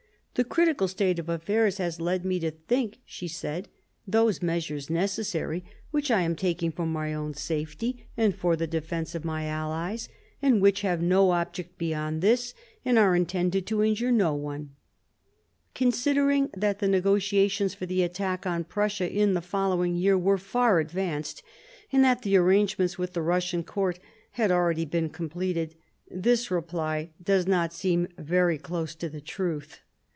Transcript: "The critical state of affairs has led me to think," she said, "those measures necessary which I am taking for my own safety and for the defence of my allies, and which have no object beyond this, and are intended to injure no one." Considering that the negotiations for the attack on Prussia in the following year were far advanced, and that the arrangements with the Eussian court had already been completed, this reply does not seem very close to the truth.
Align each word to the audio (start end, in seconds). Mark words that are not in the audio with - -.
"The 0.35 0.45
critical 0.45 0.87
state 0.87 1.19
of 1.19 1.27
affairs 1.27 1.77
has 1.77 1.99
led 1.99 2.23
me 2.23 2.39
to 2.39 2.51
think," 2.51 2.99
she 3.05 3.27
said, 3.27 3.67
"those 4.07 4.41
measures 4.41 4.89
necessary 4.89 5.61
which 5.91 6.09
I 6.09 6.21
am 6.21 6.37
taking 6.37 6.71
for 6.71 6.85
my 6.85 7.13
own 7.13 7.33
safety 7.33 8.07
and 8.15 8.33
for 8.33 8.55
the 8.55 8.65
defence 8.65 9.13
of 9.13 9.25
my 9.25 9.45
allies, 9.45 10.07
and 10.41 10.61
which 10.61 10.81
have 10.81 11.01
no 11.01 11.31
object 11.31 11.77
beyond 11.77 12.21
this, 12.21 12.53
and 12.85 12.97
are 12.97 13.13
intended 13.13 13.67
to 13.67 13.83
injure 13.83 14.09
no 14.11 14.33
one." 14.33 14.73
Considering 15.75 16.49
that 16.55 16.79
the 16.79 16.87
negotiations 16.87 17.73
for 17.73 17.85
the 17.85 18.01
attack 18.01 18.45
on 18.47 18.63
Prussia 18.63 19.11
in 19.11 19.33
the 19.33 19.41
following 19.41 19.97
year 19.97 20.17
were 20.17 20.37
far 20.37 20.79
advanced, 20.79 21.43
and 21.91 22.05
that 22.05 22.21
the 22.21 22.37
arrangements 22.37 22.97
with 22.97 23.11
the 23.11 23.19
Eussian 23.21 23.65
court 23.65 23.99
had 24.31 24.49
already 24.49 24.85
been 24.85 25.09
completed, 25.09 25.75
this 26.09 26.49
reply 26.49 27.09
does 27.21 27.45
not 27.47 27.73
seem 27.73 28.07
very 28.17 28.57
close 28.57 28.95
to 28.95 29.09
the 29.09 29.21
truth. 29.21 29.81